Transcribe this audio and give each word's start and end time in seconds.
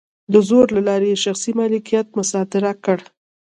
د 0.33 0.35
زور 0.47 0.67
له 0.75 0.81
لارې 0.87 1.07
یې 1.11 1.21
شخصي 1.25 1.51
مالکیت 1.59 2.07
مصادره 2.19 2.71
کړ. 2.85 2.99